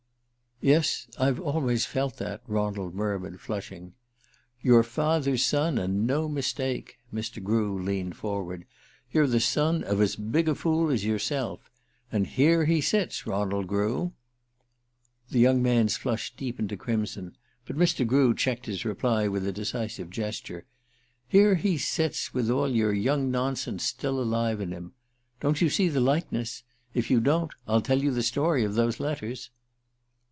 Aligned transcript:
"Yes, 0.63 1.07
I've 1.17 1.39
always 1.39 1.87
felt 1.87 2.17
that," 2.17 2.43
Ronald 2.45 2.93
murmured, 2.93 3.41
flushing. 3.41 3.93
"Your 4.61 4.83
father's 4.83 5.43
son, 5.43 5.79
and 5.79 6.05
no 6.05 6.29
mistake." 6.29 6.99
Mr. 7.11 7.41
Grew 7.43 7.81
leaned 7.81 8.15
forward. 8.15 8.65
"You're 9.11 9.25
the 9.25 9.39
son 9.39 9.83
of 9.83 9.99
as 9.99 10.15
big 10.15 10.47
a 10.47 10.53
fool 10.53 10.91
as 10.91 11.03
yourself. 11.03 11.71
And 12.11 12.27
here 12.27 12.65
he 12.65 12.79
sits, 12.79 13.25
Ronald 13.25 13.65
Grew." 13.65 14.13
The 15.31 15.39
young 15.39 15.63
man's 15.63 15.97
flush 15.97 16.31
deepened 16.35 16.69
to 16.69 16.77
crimson; 16.77 17.35
but 17.65 17.75
Mr. 17.75 18.05
Grew 18.05 18.35
checked 18.35 18.67
his 18.67 18.85
reply 18.85 19.27
with 19.27 19.47
a 19.47 19.51
decisive 19.51 20.11
gesture. 20.11 20.67
"Here 21.27 21.55
he 21.55 21.79
sits, 21.79 22.35
with 22.35 22.51
all 22.51 22.69
your 22.69 22.93
young 22.93 23.31
nonsense 23.31 23.83
still 23.83 24.21
alive 24.21 24.61
in 24.61 24.71
him. 24.73 24.93
Don't 25.39 25.59
you 25.59 25.71
see 25.71 25.89
the 25.89 26.01
likeness? 26.01 26.61
If 26.93 27.09
you 27.09 27.19
don't, 27.19 27.49
I'll 27.67 27.81
tell 27.81 28.03
you 28.03 28.11
the 28.11 28.21
story 28.21 28.63
of 28.63 28.75
those 28.75 28.99
letters." 28.99 29.49